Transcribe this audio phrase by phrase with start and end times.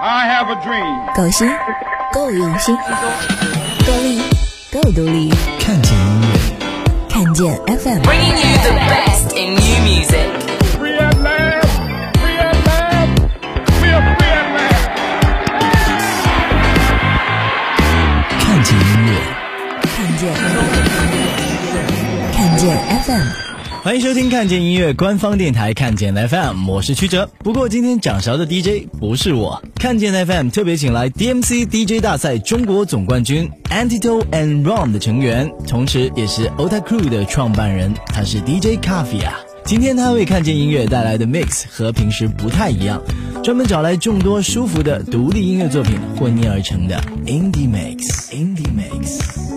[0.00, 1.14] I have a dream.
[1.14, 1.48] 够新，
[2.12, 2.76] 够用心，
[3.86, 4.22] 够力，
[4.72, 5.32] 够独立。
[5.58, 6.28] 看见音乐，
[7.08, 10.28] 看见 FM， Bringing you the best in new music.
[10.78, 11.68] Free at last.
[12.20, 13.20] Free at last.
[13.80, 14.84] We are free at last.
[18.40, 19.10] 看见音乐。
[19.96, 20.22] 看见，
[22.34, 22.64] 看见
[23.02, 23.26] FM。
[23.83, 27.27] 欢迎收听看见音乐官方电台看见 FM，我是曲哲。
[27.39, 38.79] 不过今天掌勺的 DJ 不是我，看见 FM 特别请来 DMC DJ 大赛中国总冠军 Antito and Ron 的成员，同时也是 Ota Crew 的创办人，他是 DJ
[38.79, 39.27] Coffee。
[39.65, 43.01] 今天他为看见音乐带来的 mix 和平时不太一样，
[43.43, 49.50] 专门找来众多舒服的独立音乐作品混捏而成的 Indie Mix，Indie Mix。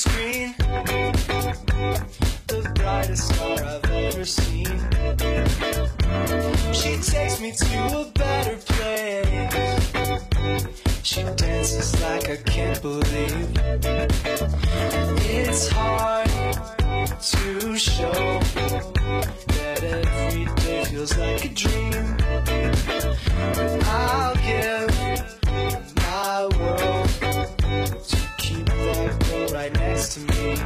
[0.00, 0.54] Screen,
[2.46, 4.64] the brightest star I've ever seen.
[6.72, 8.19] She takes me to a
[30.00, 30.56] sense to me.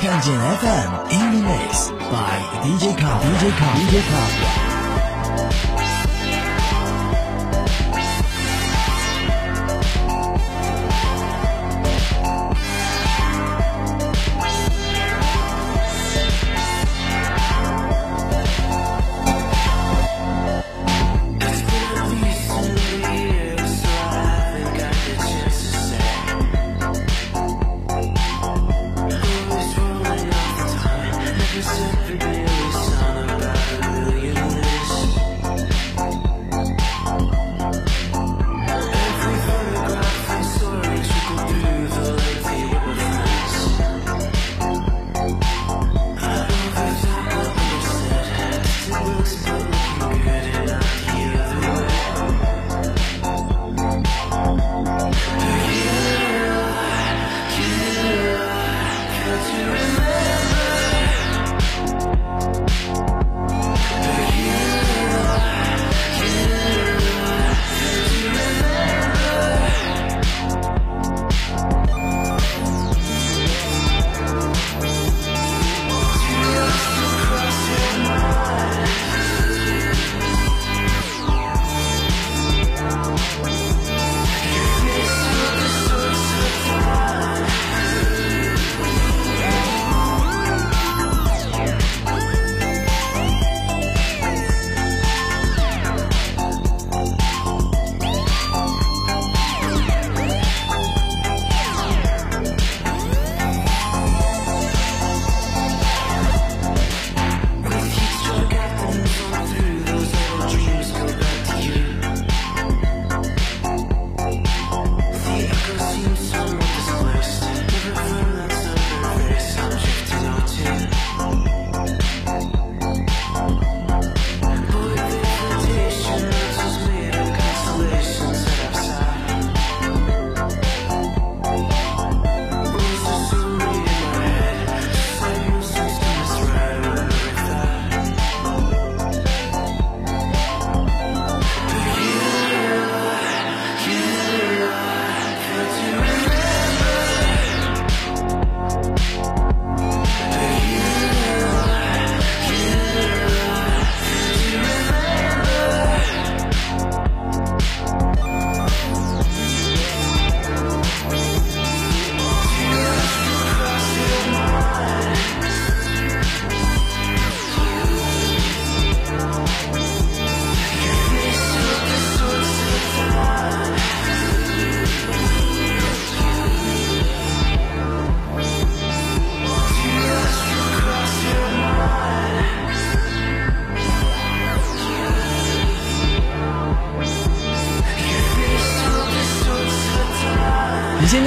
[0.00, 3.20] Kanjin FM in the mix by DJ Kong.
[3.22, 3.76] DJ Kong.
[3.88, 4.63] DJ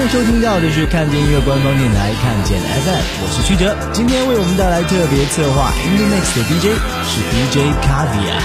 [0.10, 3.76] 收听到的是看见音乐官方电台看见 FM，我是曲哲。
[3.92, 8.40] 今天为我们带来特别策划，Indie Mix 的 DJ 是 DJ Kavia，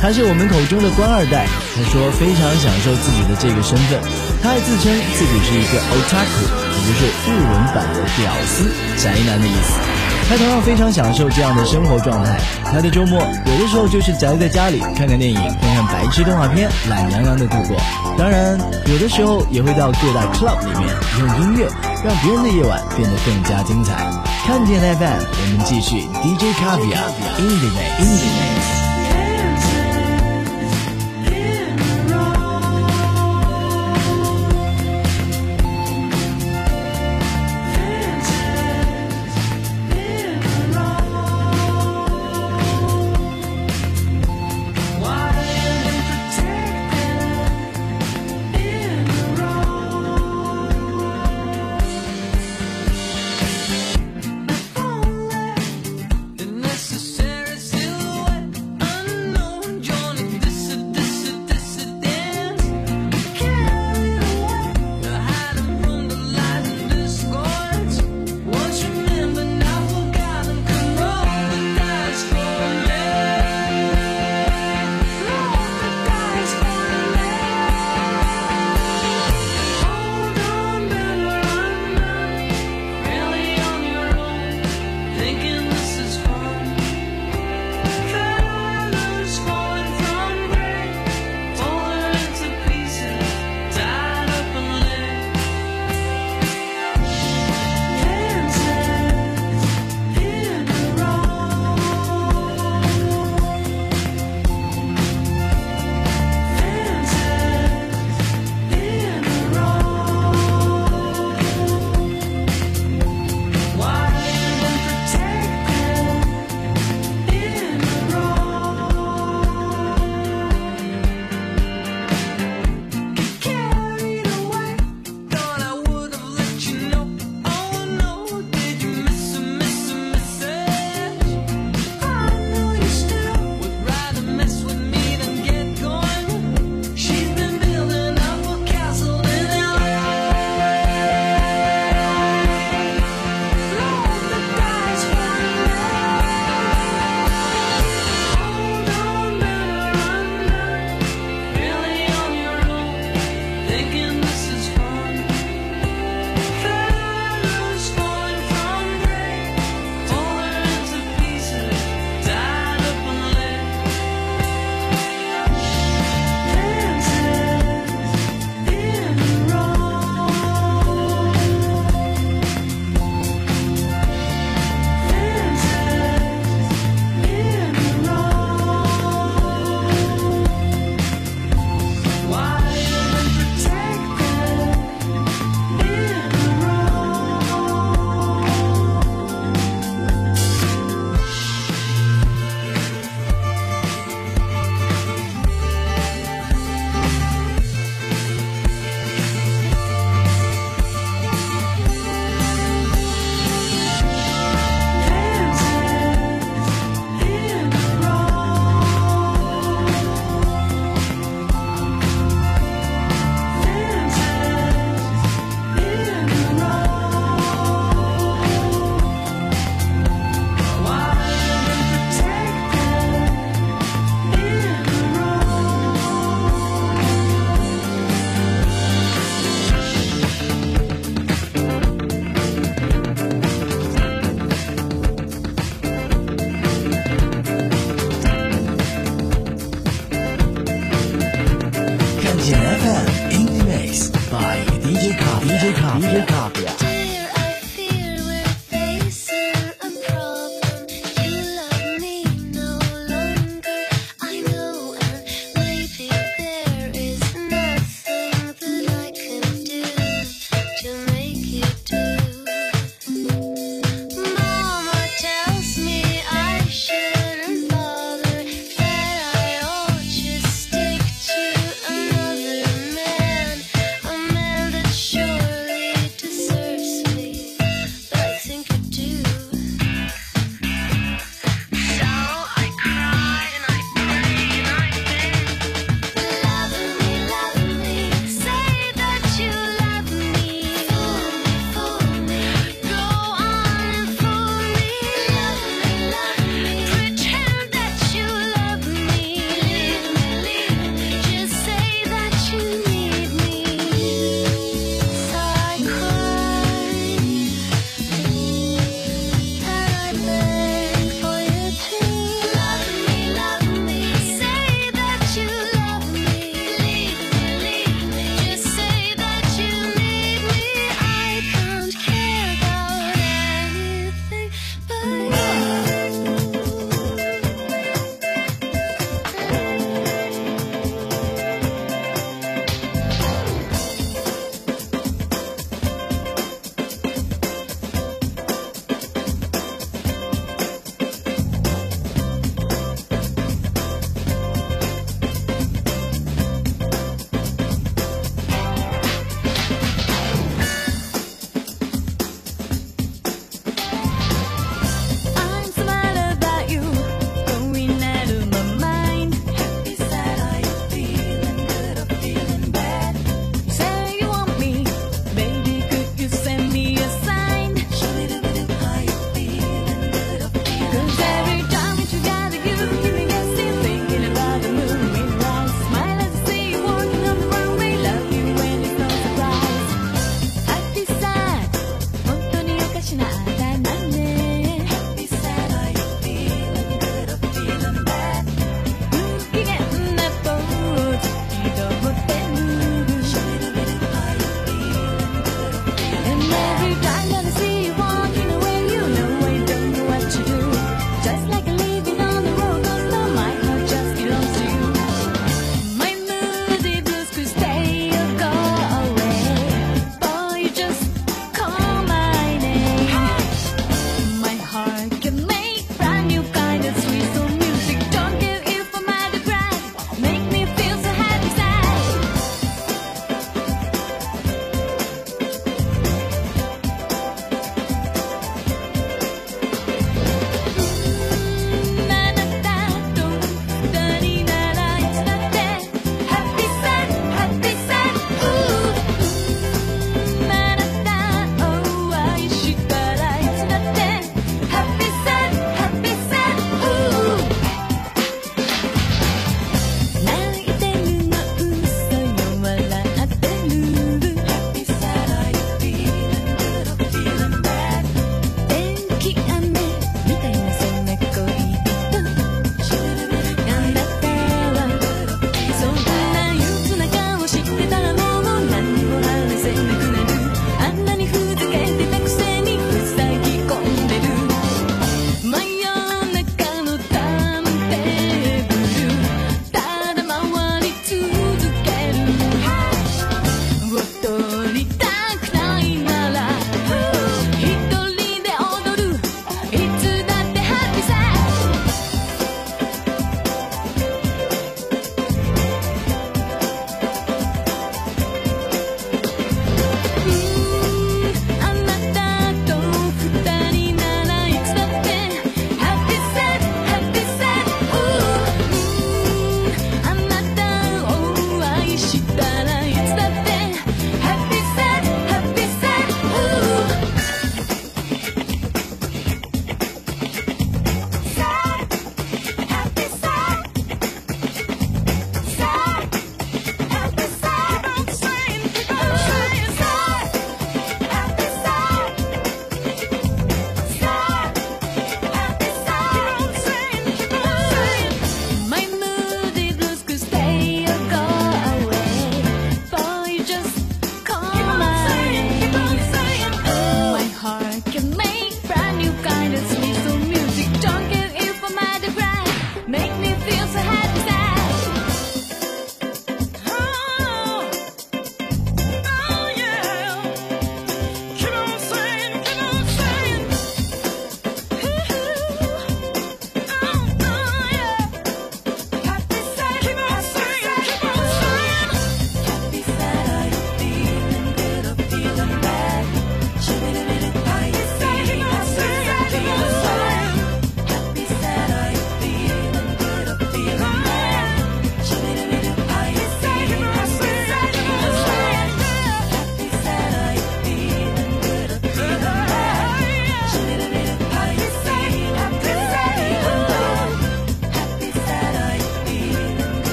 [0.00, 1.44] 他是我们口中的官二代。
[1.76, 4.00] 他说非常享受自己的这个身份，
[4.40, 10.11] 他还自称自己是一个 otaku，也就是日文版的屌丝宅男的意思。
[10.28, 12.38] 他同样非常享受这样的生活状态。
[12.64, 17.76] 他的周末有的时候就是宅在家里看看电影，看看白痴动画片，懒洋洋的度过。
[18.16, 20.88] 当然，有的时候也会到各大 club 里面，
[21.20, 21.68] 用音乐
[22.04, 24.10] 让别人的夜晚变得更加精彩。
[24.46, 26.98] 看见 FM，我们继续 DJ Kavia
[27.38, 28.00] in the mix。
[28.00, 28.81] In the mix Are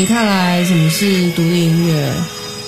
[0.00, 2.10] 你看来，什么是独立音乐？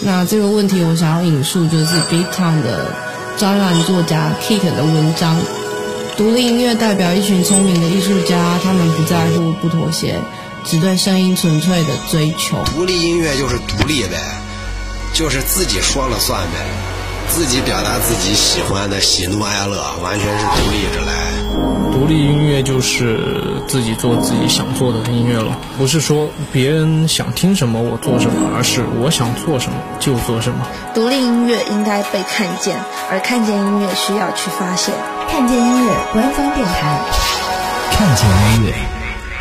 [0.03, 2.95] 那这个问题，我想要引述就是 Big Town 的
[3.38, 5.40] 专栏作家 Kit 的文章。
[6.14, 10.21] 独立音乐代表一群聪明的艺术家，他们不在乎、不妥协，
[10.66, 12.62] 只对声音纯粹的追求。
[12.66, 14.18] 独立音乐就是独立呗，
[15.14, 16.59] 就是自己说了算呗，
[17.31, 21.32] 自己表达自己喜欢的喜怒哀乐，完全是独立着来。
[21.92, 23.20] 独立音乐就是
[23.68, 30.66] 自己做自己想做的音乐了，不是说别人想听什么我做什么，而是我想做什么就做什么。
[30.94, 32.76] 独立音乐应该被看见，
[33.11, 34.94] 而看见音乐需要去发现。
[35.28, 36.98] 看见音乐官方电台，
[37.92, 38.74] 看见音乐。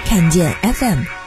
[0.05, 1.20] 看见 FM。